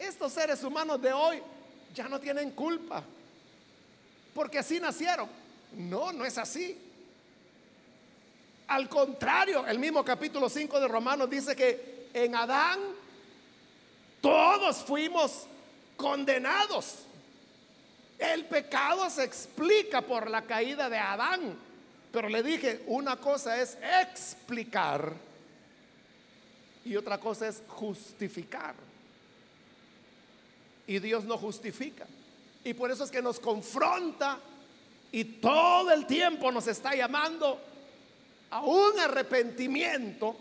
[0.00, 1.40] estos seres humanos de hoy
[1.94, 3.04] ya no tienen culpa,
[4.34, 5.28] porque así nacieron.
[5.76, 6.76] No, no es así.
[8.66, 12.80] Al contrario, el mismo capítulo 5 de Romanos dice que en Adán
[14.20, 15.46] todos fuimos
[15.96, 16.98] condenados.
[18.18, 21.58] El pecado se explica por la caída de Adán.
[22.12, 25.12] Pero le dije, una cosa es explicar
[26.86, 28.74] y otra cosa es justificar.
[30.86, 32.06] Y Dios no justifica.
[32.64, 34.38] Y por eso es que nos confronta
[35.10, 37.60] y todo el tiempo nos está llamando
[38.50, 40.36] a un arrepentimiento.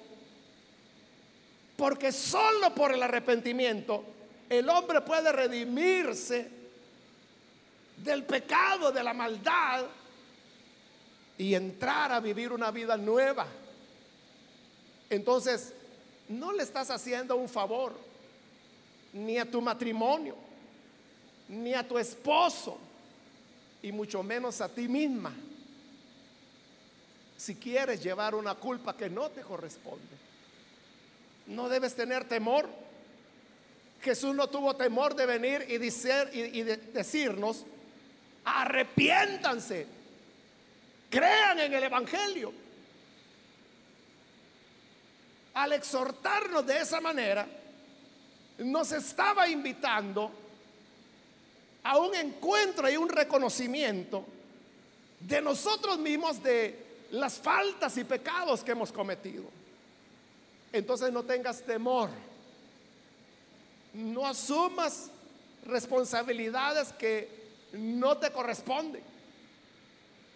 [1.76, 4.15] Porque solo por el arrepentimiento
[4.50, 6.50] el hombre puede redimirse
[7.98, 9.86] del pecado, de la maldad
[11.38, 13.48] y entrar a vivir una vida nueva.
[15.10, 15.74] Entonces,
[16.30, 17.94] no le estás haciendo un favor
[19.14, 20.36] ni a tu matrimonio,
[21.48, 22.78] ni a tu esposo,
[23.82, 25.34] y mucho menos a ti misma,
[27.38, 30.04] si quieres llevar una culpa que no te corresponde.
[31.48, 32.68] No debes tener temor.
[34.06, 37.66] Jesús no tuvo temor de venir y, decir, y, decirnos,
[38.46, 39.88] arrepiéntanse
[41.10, 42.54] crean en el Evangelio.
[45.56, 47.48] Al exhortarnos de esa manera,
[48.60, 50.30] nos estaba invitando
[51.84, 54.24] a un encuentro y un reconocimiento
[55.20, 59.46] de nosotros mismos de las faltas y pecados que hemos cometido.
[60.72, 62.10] Entonces no tengas temor,
[63.96, 65.10] no asumas
[65.66, 67.30] responsabilidades que
[67.74, 69.04] no te corresponden.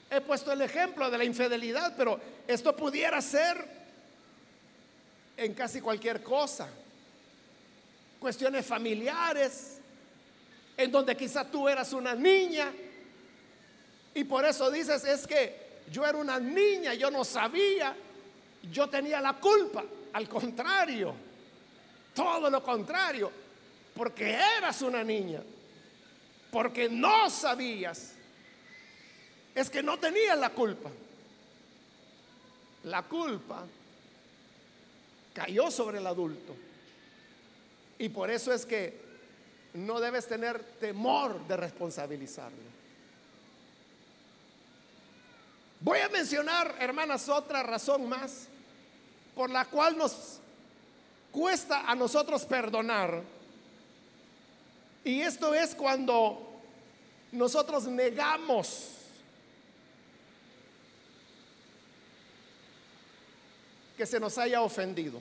[0.09, 3.63] He puesto el ejemplo de la infidelidad, pero esto pudiera ser
[5.37, 6.67] en casi cualquier cosa.
[8.19, 9.77] Cuestiones familiares,
[10.75, 12.71] en donde quizá tú eras una niña
[14.13, 17.95] y por eso dices, es que yo era una niña, yo no sabía,
[18.71, 19.83] yo tenía la culpa.
[20.13, 21.13] Al contrario,
[22.13, 23.31] todo lo contrario,
[23.99, 25.41] porque eras una niña,
[26.53, 28.13] porque no sabías,
[29.53, 30.89] es que no tenías la culpa.
[32.85, 33.65] La culpa
[35.33, 36.55] cayó sobre el adulto.
[37.97, 39.01] Y por eso es que
[39.73, 42.69] no debes tener temor de responsabilizarlo.
[45.81, 48.47] Voy a mencionar, hermanas, otra razón más
[49.35, 50.39] por la cual nos
[51.33, 53.38] cuesta a nosotros perdonar.
[55.03, 56.61] Y esto es cuando
[57.31, 58.89] nosotros negamos
[63.97, 65.19] que se nos haya ofendido.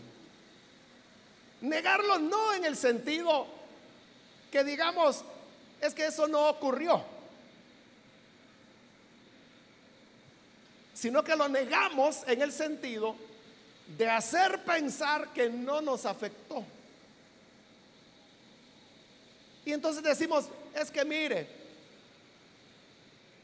[1.60, 3.46] Negarlo no en el sentido
[4.50, 5.24] que digamos,
[5.80, 7.02] es que eso no ocurrió,
[10.94, 13.14] sino que lo negamos en el sentido
[13.96, 16.64] de hacer pensar que no nos afectó.
[19.68, 21.46] Y entonces decimos, es que mire,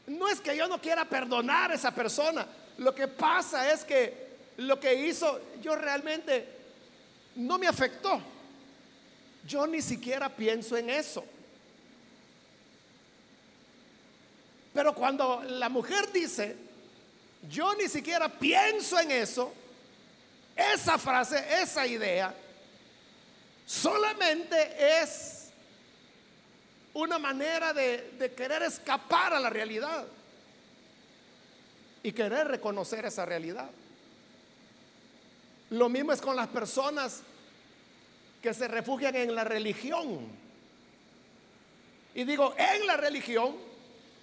[0.07, 2.47] no es que yo no quiera perdonar a esa persona,
[2.79, 4.25] lo que pasa es que
[4.57, 6.49] lo que hizo, yo realmente
[7.35, 8.19] no me afectó.
[9.45, 11.23] Yo ni siquiera pienso en eso.
[14.73, 16.55] Pero cuando la mujer dice,
[17.51, 19.53] yo ni siquiera pienso en eso,
[20.55, 22.33] esa frase, esa idea,
[23.67, 25.34] solamente es
[26.95, 30.05] una manera de, querer escapar a la realidad
[32.01, 33.69] y querer reconocer esa realidad.
[35.71, 37.21] Lo mismo es con las personas
[38.41, 40.19] que se refugian en la religión.
[42.13, 43.55] Y digo en la religión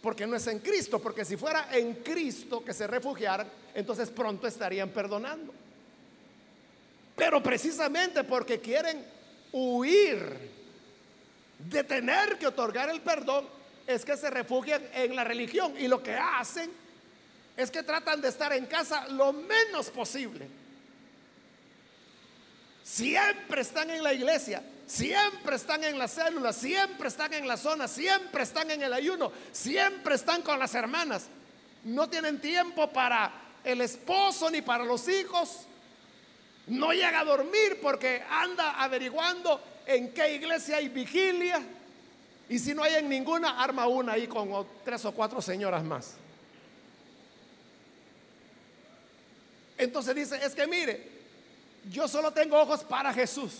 [0.00, 4.46] porque no es en Cristo, porque si fuera en Cristo que se refugiaran, entonces pronto
[4.46, 5.52] estarían perdonando.
[7.16, 9.04] Pero precisamente porque quieren
[9.52, 10.61] huir
[11.68, 13.48] de tener que otorgar el perdón,
[13.86, 16.70] es que se refugian en la religión y lo que hacen
[17.56, 20.48] es que tratan de estar en casa lo menos posible
[22.82, 27.86] Siempre están en la iglesia, siempre están en las células, siempre están en la zona,
[27.86, 31.26] siempre están en el ayuno, siempre están con las hermanas.
[31.84, 35.66] No tienen tiempo para el esposo ni para los hijos.
[36.66, 41.62] No llega a dormir porque anda averiguando en qué iglesia hay vigilia.
[42.48, 46.14] Y si no hay en ninguna, arma una ahí con tres o cuatro señoras más.
[49.78, 51.08] Entonces dice, es que mire,
[51.90, 53.52] yo solo tengo ojos para Jesús.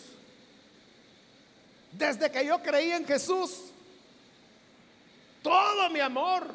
[1.93, 3.71] Desde que yo creí en Jesús,
[5.43, 6.47] todo mi amor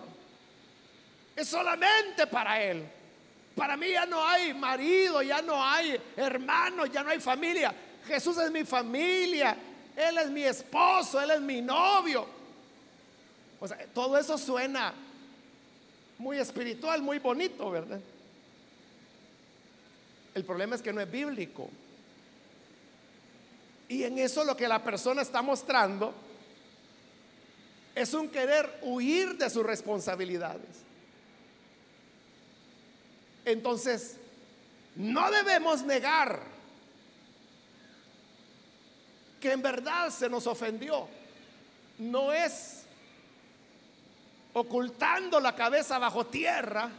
[1.36, 2.88] es solamente para Él.
[3.56, 7.74] Para mí ya no hay marido, ya no hay hermano, ya no hay familia.
[8.08, 9.56] Jesús es mi familia,
[9.96, 12.26] Él es mi esposo, Él es mi novio.
[13.60, 14.94] O sea, todo eso suena
[16.18, 18.00] muy espiritual, muy bonito, ¿verdad?
[20.34, 21.70] El problema es que no es bíblico.
[23.90, 26.14] Y en eso lo que la persona está mostrando
[27.96, 30.84] es un querer huir de sus responsabilidades.
[33.46, 34.18] Entonces,
[34.96, 36.57] no debemos negar
[39.40, 41.08] que en verdad se nos ofendió.
[41.98, 42.84] No es
[44.54, 46.90] ocultando la cabeza bajo tierra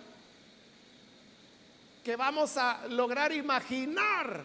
[2.05, 4.44] que vamos a lograr imaginar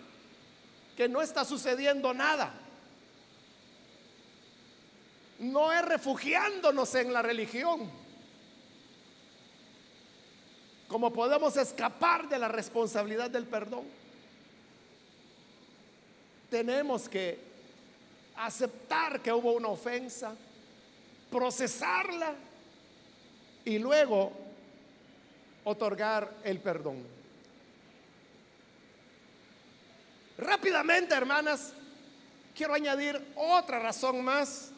[0.98, 2.54] que no está sucediendo nada.
[5.40, 7.90] No es refugiándonos en la religión.
[10.88, 13.86] Como podemos escapar de la responsabilidad del perdón.
[16.50, 17.53] Tenemos que
[18.36, 20.36] aceptar que hubo una ofensa,
[21.30, 22.34] procesarla
[23.66, 24.32] y luego
[25.64, 27.04] otorgar el perdón.
[30.38, 31.74] Rápidamente, hermanas,
[32.56, 34.72] quiero añadir otra razón más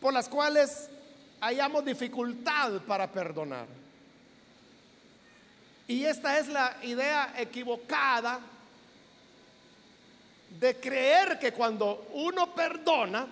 [0.00, 0.90] por las cuales
[1.40, 3.66] hayamos dificultad para perdonar.
[5.86, 8.40] Y esta es la idea equivocada
[10.58, 13.26] de creer que cuando uno perdona,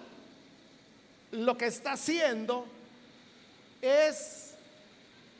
[1.32, 2.66] lo que está haciendo
[3.80, 4.54] es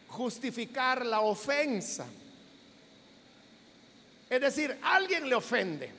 [0.08, 2.06] justificar la ofensa.
[4.30, 5.90] Es decir, alguien le ofende,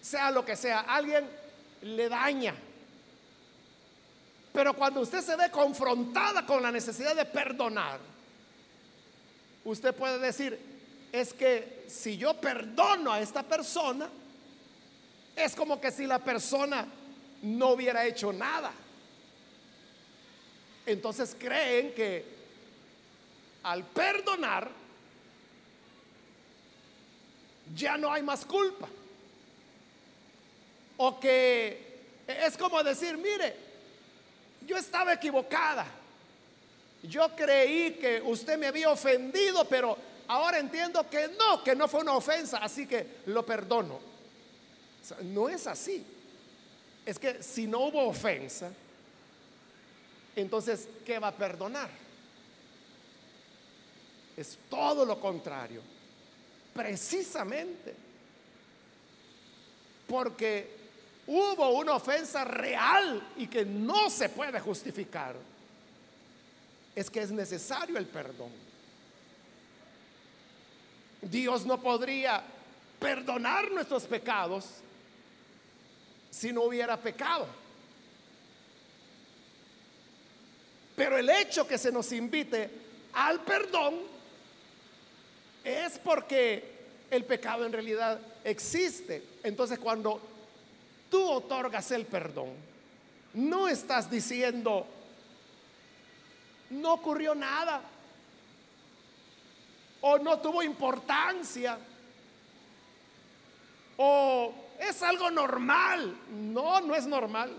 [0.00, 1.24] sea lo que sea, alguien
[1.82, 2.54] le daña.
[4.52, 8.00] Pero cuando usted se ve confrontada con la necesidad de perdonar,
[9.64, 10.58] usted puede decir,
[11.12, 14.08] es que si yo perdono a esta persona,
[15.36, 16.86] es como que si la persona
[17.42, 18.72] no hubiera hecho nada.
[20.86, 22.24] Entonces creen que
[23.62, 24.70] al perdonar
[27.74, 28.88] ya no hay más culpa.
[30.96, 33.56] O que es como decir, mire,
[34.66, 35.86] yo estaba equivocada.
[37.02, 39.96] Yo creí que usted me había ofendido, pero
[40.28, 44.09] ahora entiendo que no, que no fue una ofensa, así que lo perdono.
[45.22, 46.04] No es así.
[47.04, 48.70] Es que si no hubo ofensa,
[50.36, 51.90] entonces, ¿qué va a perdonar?
[54.36, 55.82] Es todo lo contrario.
[56.74, 57.94] Precisamente
[60.06, 60.76] porque
[61.26, 65.36] hubo una ofensa real y que no se puede justificar,
[66.94, 68.50] es que es necesario el perdón.
[71.22, 72.42] Dios no podría
[72.98, 74.66] perdonar nuestros pecados
[76.30, 77.46] si no hubiera pecado.
[80.96, 82.70] Pero el hecho que se nos invite
[83.14, 83.96] al perdón
[85.64, 86.78] es porque
[87.10, 89.22] el pecado en realidad existe.
[89.42, 90.20] Entonces cuando
[91.10, 92.50] tú otorgas el perdón,
[93.34, 94.86] no estás diciendo,
[96.70, 97.82] no ocurrió nada
[100.02, 101.78] o no tuvo importancia
[103.96, 106.16] o es algo normal.
[106.30, 107.52] No, no es normal.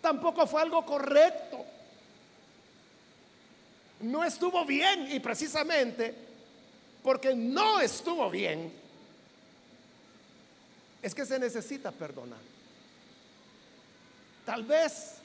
[0.00, 1.64] Tampoco fue algo correcto.
[4.00, 6.14] No estuvo bien y precisamente
[7.02, 8.72] porque no estuvo bien
[11.02, 12.38] es que se necesita perdonar.
[14.44, 15.16] Tal vez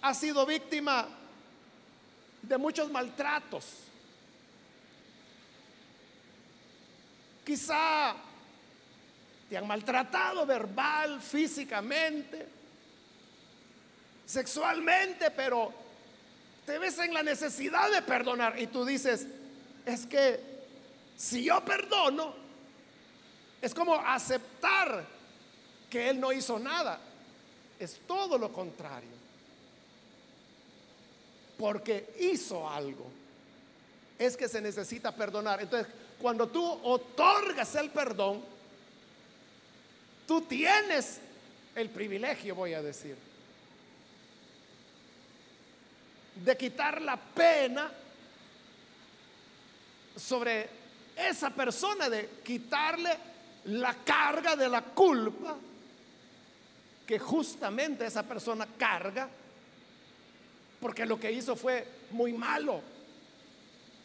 [0.00, 1.06] ha sido víctima
[2.42, 3.66] de muchos maltratos.
[7.44, 8.14] Quizá
[9.50, 12.46] te han maltratado verbal, físicamente,
[14.24, 15.72] sexualmente, pero
[16.64, 19.26] te ves en la necesidad de perdonar y tú dices,
[19.84, 20.38] es que
[21.16, 22.32] si yo perdono,
[23.60, 25.04] es como aceptar
[25.90, 27.00] que Él no hizo nada.
[27.80, 29.10] Es todo lo contrario.
[31.58, 33.10] Porque hizo algo.
[34.16, 35.60] Es que se necesita perdonar.
[35.60, 35.92] Entonces,
[36.22, 38.59] cuando tú otorgas el perdón,
[40.30, 41.20] tú tienes
[41.74, 43.16] el privilegio, voy a decir,
[46.36, 47.90] de quitar la pena
[50.14, 50.68] sobre
[51.16, 53.10] esa persona, de quitarle
[53.64, 55.56] la carga de la culpa
[57.04, 59.28] que justamente esa persona carga
[60.80, 62.80] porque lo que hizo fue muy malo.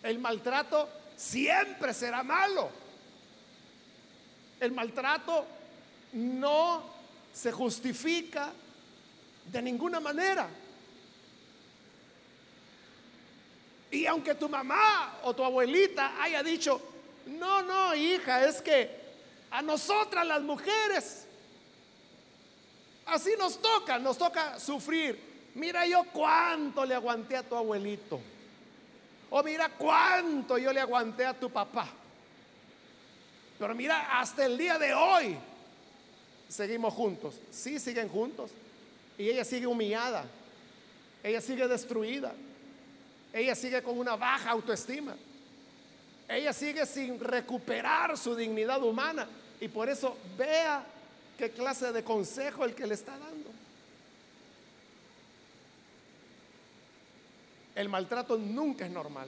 [0.01, 2.71] El maltrato siempre será malo.
[4.59, 5.53] El maltrato
[6.13, 6.83] no
[7.33, 8.51] se justifica
[9.51, 10.47] de ninguna manera.
[13.91, 16.81] Y aunque tu mamá o tu abuelita haya dicho,
[17.27, 19.05] no, no, hija, es que
[19.51, 21.27] a nosotras las mujeres.
[23.05, 25.51] Así nos toca, nos toca sufrir.
[25.55, 28.19] Mira yo cuánto le aguanté a tu abuelito.
[29.29, 31.87] O mira cuánto yo le aguanté a tu papá.
[33.57, 35.37] Pero mira, hasta el día de hoy
[36.49, 37.35] seguimos juntos.
[37.51, 38.51] Sí, siguen juntos.
[39.17, 40.25] Y ella sigue humillada.
[41.23, 42.33] Ella sigue destruida.
[43.33, 45.15] Ella sigue con una baja autoestima.
[46.27, 49.27] Ella sigue sin recuperar su dignidad humana.
[49.59, 50.85] Y por eso vea
[51.37, 53.51] qué clase de consejo el que le está dando.
[57.75, 59.27] El maltrato nunca es normal.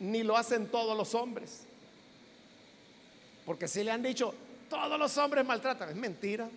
[0.00, 1.64] Ni lo hacen todos los hombres.
[3.44, 4.34] Porque si le han dicho,
[4.80, 6.48] todos los hombres maltratan, es mentira.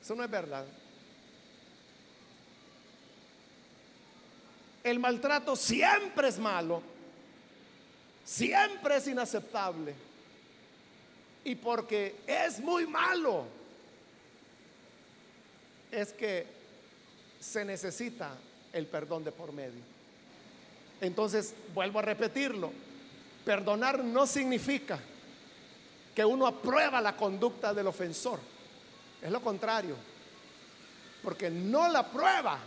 [0.00, 0.66] Eso no es verdad.
[4.84, 6.82] El maltrato siempre es malo
[8.24, 9.94] siempre es inaceptable.
[11.44, 13.46] Y porque es muy malo,
[15.90, 16.46] es que
[17.40, 18.36] se necesita
[18.72, 19.82] el perdón de por medio.
[21.00, 22.72] Entonces, vuelvo a repetirlo,
[23.44, 25.00] perdonar no significa
[26.14, 28.38] que uno aprueba la conducta del ofensor.
[29.20, 29.96] Es lo contrario.
[31.22, 32.58] Porque no la prueba.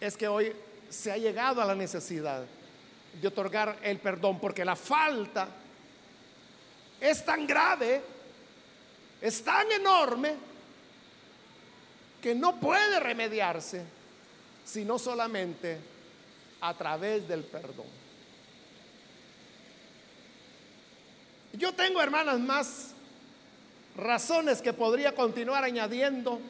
[0.00, 0.52] Es que hoy
[0.88, 2.44] se ha llegado a la necesidad
[3.20, 5.48] de otorgar el perdón, porque la falta
[7.00, 8.02] es tan grave,
[9.20, 10.34] es tan enorme,
[12.20, 13.84] que no puede remediarse
[14.64, 15.78] sino solamente
[16.60, 18.03] a través del perdón.
[21.56, 22.90] Yo tengo, hermanas, más
[23.96, 26.40] razones que podría continuar añadiendo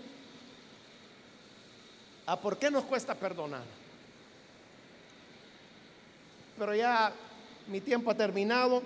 [2.25, 3.65] a por qué nos cuesta perdonar.
[6.59, 7.13] Pero ya
[7.67, 8.83] mi tiempo ha terminado.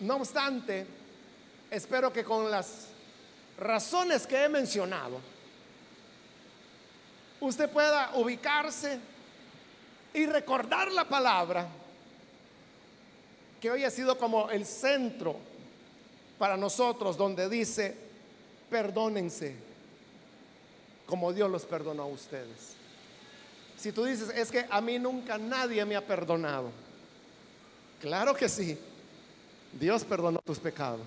[0.00, 0.84] No obstante,
[1.70, 2.88] espero que con las
[3.56, 5.20] razones que he mencionado,
[7.38, 8.98] usted pueda ubicarse
[10.12, 11.68] y recordar la palabra
[13.62, 15.36] que hoy ha sido como el centro
[16.36, 17.96] para nosotros, donde dice,
[18.68, 19.54] perdónense
[21.06, 22.74] como Dios los perdonó a ustedes.
[23.78, 26.72] Si tú dices, es que a mí nunca nadie me ha perdonado.
[28.00, 28.76] Claro que sí.
[29.78, 31.06] Dios perdonó tus pecados.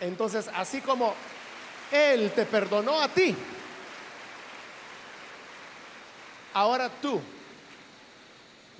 [0.00, 1.12] Entonces, así como
[1.90, 3.36] Él te perdonó a ti,
[6.54, 7.20] ahora tú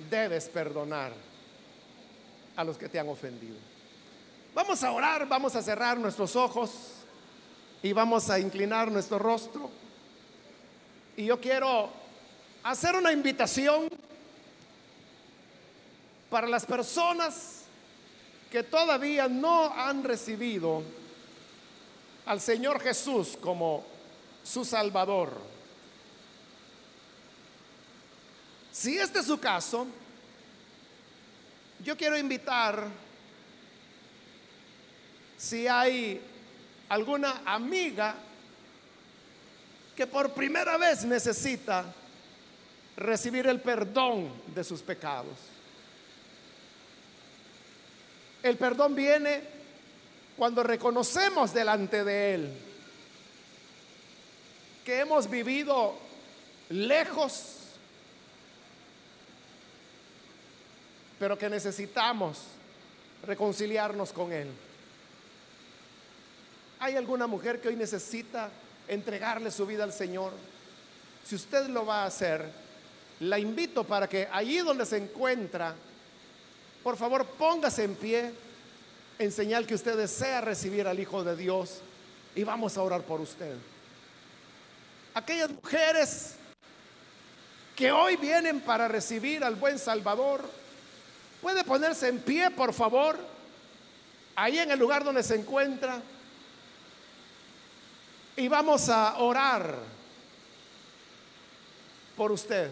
[0.09, 1.13] debes perdonar
[2.55, 3.55] a los que te han ofendido.
[4.53, 6.71] Vamos a orar, vamos a cerrar nuestros ojos
[7.81, 9.69] y vamos a inclinar nuestro rostro.
[11.17, 11.89] Y yo quiero
[12.63, 13.89] hacer una invitación
[16.29, 17.63] para las personas
[18.51, 20.83] que todavía no han recibido
[22.25, 23.83] al Señor Jesús como
[24.43, 25.52] su Salvador.
[28.73, 29.85] Si este es su caso,
[31.83, 32.87] yo quiero invitar,
[35.37, 36.19] si hay
[36.89, 38.15] alguna amiga
[39.95, 41.85] que por primera vez necesita
[42.97, 45.37] recibir el perdón de sus pecados.
[48.41, 49.41] El perdón viene
[50.35, 52.57] cuando reconocemos delante de Él
[54.83, 55.95] que hemos vivido
[56.69, 57.62] lejos,
[61.23, 62.39] pero que necesitamos
[63.25, 64.49] reconciliarnos con Él.
[66.81, 68.49] ¿Hay alguna mujer que hoy necesita
[68.89, 70.33] entregarle su vida al Señor?
[71.23, 72.45] Si usted lo va a hacer,
[73.21, 75.73] la invito para que allí donde se encuentra,
[76.83, 78.33] por favor póngase en pie
[79.17, 81.79] en señal que usted desea recibir al Hijo de Dios
[82.35, 83.55] y vamos a orar por usted.
[85.13, 86.35] Aquellas mujeres
[87.77, 90.62] que hoy vienen para recibir al buen Salvador,
[91.43, 93.19] puede ponerse en pie, por favor,
[94.33, 96.01] ahí en el lugar donde se encuentra.
[98.37, 99.75] Y vamos a orar
[102.15, 102.71] por usted.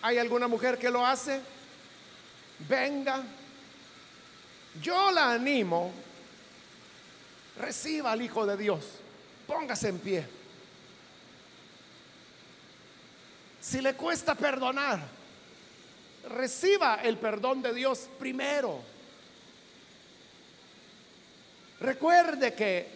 [0.00, 1.38] ¿Hay alguna mujer que lo hace?
[2.66, 3.22] Venga.
[4.80, 5.92] Yo la animo.
[7.58, 8.86] Reciba al Hijo de Dios.
[9.46, 10.26] Póngase en pie.
[13.60, 15.21] Si le cuesta perdonar,
[16.28, 18.80] reciba el perdón de Dios primero.
[21.80, 22.88] Recuerde que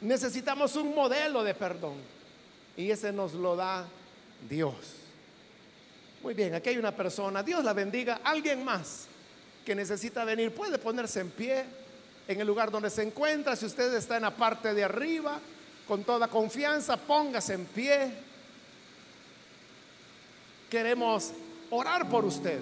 [0.00, 1.96] necesitamos un modelo de perdón
[2.76, 3.86] y ese nos lo da
[4.48, 4.74] Dios.
[6.22, 9.06] Muy bien, aquí hay una persona, Dios la bendiga, alguien más
[9.64, 11.64] que necesita venir puede ponerse en pie
[12.26, 15.40] en el lugar donde se encuentra, si usted está en la parte de arriba,
[15.88, 18.12] con toda confianza, póngase en pie.
[20.68, 21.32] Queremos
[21.70, 22.60] orar por usted.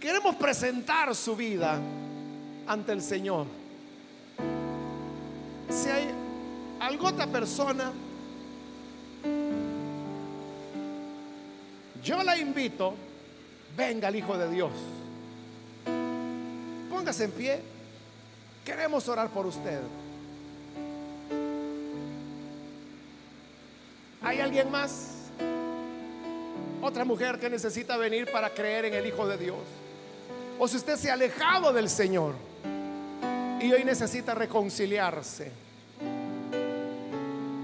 [0.00, 1.80] Queremos presentar su vida
[2.68, 3.46] ante el Señor.
[5.68, 6.08] Si hay
[6.78, 7.90] alguna otra persona,
[12.04, 12.94] yo la invito,
[13.76, 14.72] venga el Hijo de Dios.
[16.88, 17.60] Póngase en pie.
[18.64, 19.80] Queremos orar por usted.
[24.22, 25.30] ¿Hay alguien más?
[26.82, 29.58] Otra mujer que necesita venir para creer en el Hijo de Dios.
[30.58, 32.34] O si usted se ha alejado del Señor
[33.60, 35.50] y hoy necesita reconciliarse.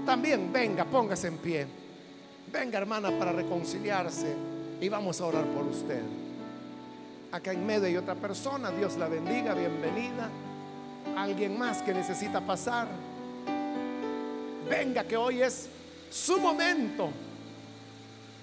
[0.05, 1.67] También venga, póngase en pie.
[2.51, 4.35] Venga hermana para reconciliarse
[4.79, 6.01] y vamos a orar por usted.
[7.31, 10.29] Acá en medio hay otra persona, Dios la bendiga, bienvenida.
[11.15, 12.87] Alguien más que necesita pasar.
[14.69, 15.69] Venga que hoy es
[16.09, 17.09] su momento.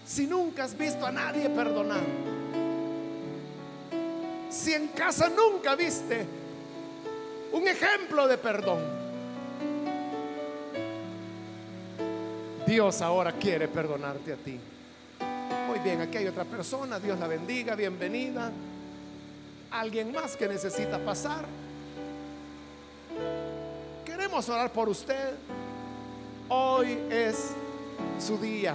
[0.07, 2.03] Si nunca has visto a nadie perdonar.
[4.51, 6.27] Si en casa nunca viste
[7.55, 8.81] un ejemplo de perdón.
[12.67, 14.59] Dios ahora quiere perdonarte a ti.
[15.85, 18.51] bien, aquí hay otra persona, Dios la bendiga, bienvenida.
[19.71, 21.45] Alguien más que necesita pasar.
[24.05, 25.35] Queremos orar por usted.
[26.49, 27.53] Hoy es
[28.18, 28.74] su día.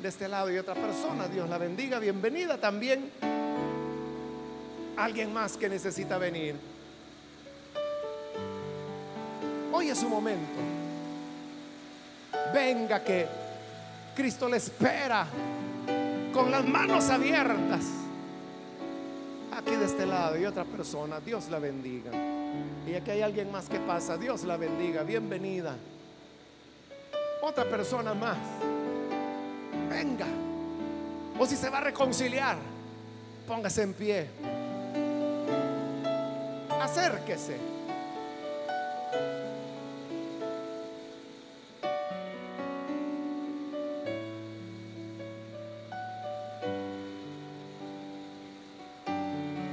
[0.00, 3.10] De este lado y otra persona, Dios la bendiga, bienvenida también.
[4.96, 6.56] Alguien más que necesita venir.
[9.72, 10.58] Hoy es su momento.
[12.52, 13.26] Venga que
[14.16, 15.26] Cristo le espera
[16.32, 17.84] con las manos abiertas.
[19.54, 22.10] Aquí de este lado y otra persona, Dios la bendiga.
[22.86, 25.76] Y aquí hay alguien más que pasa, Dios la bendiga, bienvenida.
[27.44, 28.38] Otra persona más,
[29.90, 30.26] venga.
[31.36, 32.56] O si se va a reconciliar,
[33.48, 34.28] póngase en pie.
[36.80, 37.56] Acérquese.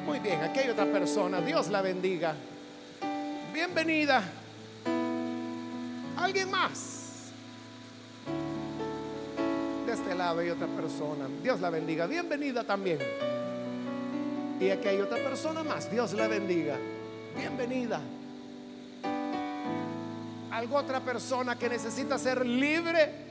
[0.08, 1.40] Muy bien, aquí hay otra persona.
[1.40, 2.34] Dios la bendiga.
[3.54, 4.24] Bienvenida.
[6.18, 6.99] ¿Alguien más?
[10.38, 11.28] Hay otra persona.
[11.42, 12.06] Dios la bendiga.
[12.06, 13.00] Bienvenida también.
[14.60, 15.90] Y aquí hay otra persona más.
[15.90, 16.78] Dios la bendiga.
[17.36, 18.00] Bienvenida.
[20.52, 23.30] ¿Algo otra persona que necesita ser libre?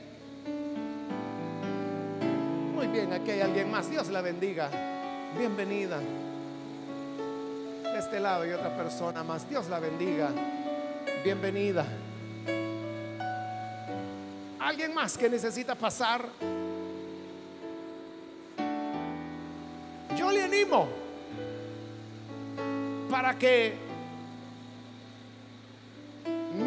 [2.73, 3.89] Muy bien, aquí hay alguien más.
[3.89, 4.69] Dios la bendiga.
[5.37, 5.99] Bienvenida.
[7.83, 9.47] De este lado hay otra persona más.
[9.49, 10.31] Dios la bendiga.
[11.23, 11.85] Bienvenida.
[14.59, 16.25] ¿Alguien más que necesita pasar?
[23.09, 23.73] Para que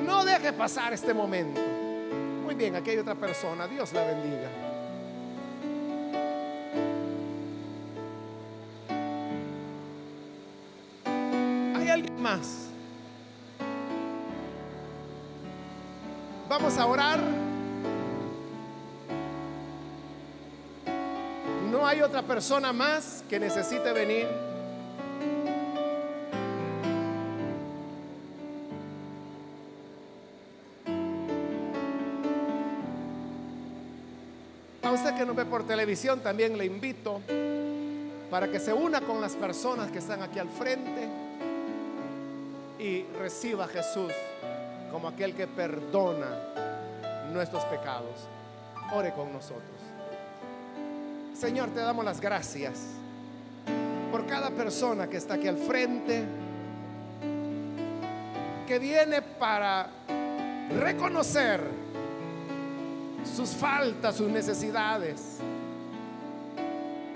[0.05, 1.61] no deje pasar este momento.
[2.45, 3.67] Muy bien, aquí hay otra persona.
[3.69, 4.49] Dios la bendiga.
[11.77, 12.69] ¿Hay alguien más?
[16.49, 17.32] Vamos a orar.
[22.13, 24.29] Otra persona más que necesite venir.
[34.83, 37.23] A usted que nos ve por televisión también le invito
[38.31, 41.09] para que se una con las personas que están aquí al frente
[42.79, 44.13] y reciba a Jesús
[44.91, 46.29] como aquel que perdona
[47.33, 48.29] nuestros pecados.
[48.93, 49.82] Ore con nosotros.
[51.43, 52.79] Señor, te damos las gracias
[54.13, 56.23] por cada persona que está aquí al frente,
[58.65, 59.89] que viene para
[60.79, 61.61] reconocer
[63.25, 65.39] sus faltas, sus necesidades.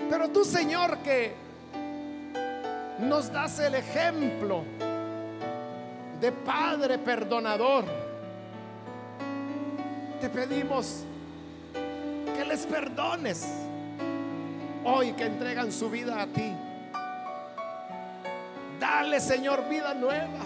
[0.09, 1.33] Pero tú, Señor, que
[2.99, 4.65] nos das el ejemplo
[6.19, 7.85] de Padre perdonador,
[10.19, 11.05] te pedimos
[12.35, 13.66] que les perdones
[14.87, 16.53] hoy que entregan su vida a ti.
[18.79, 20.45] Dale, Señor, vida nueva.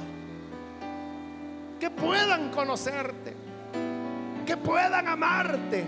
[1.79, 3.35] Que puedan conocerte.
[4.45, 5.85] Que puedan amarte.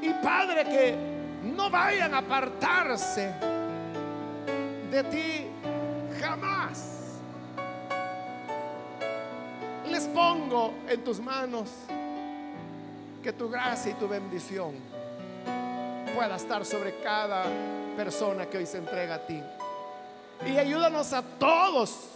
[0.00, 0.96] Y Padre, que
[1.54, 3.34] no vayan a apartarse
[4.90, 5.46] de ti
[6.20, 7.20] jamás.
[9.90, 11.70] Les pongo en tus manos
[13.22, 14.96] que tu gracia y tu bendición
[16.16, 17.44] pueda estar sobre cada
[17.94, 19.42] persona que hoy se entrega a ti.
[20.46, 22.08] Y ayúdanos a todos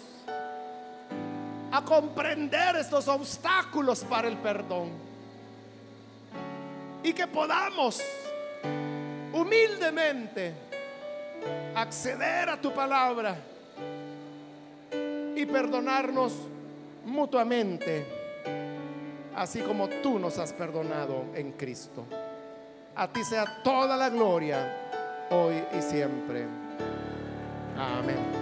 [1.70, 4.88] a comprender estos obstáculos para el perdón.
[7.02, 8.00] Y que podamos
[9.34, 10.54] humildemente
[11.74, 13.36] acceder a tu palabra
[15.36, 16.32] y perdonarnos
[17.04, 18.06] mutuamente,
[19.36, 22.06] así como tú nos has perdonado en Cristo.
[23.00, 24.58] A ti sea toda la gloria,
[25.30, 26.46] hoy y siempre.
[27.74, 28.39] Amén.